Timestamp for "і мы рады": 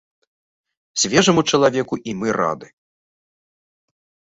2.11-2.67